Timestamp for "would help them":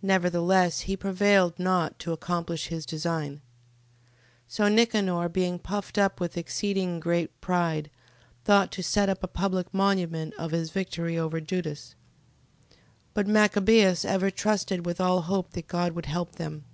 15.92-16.64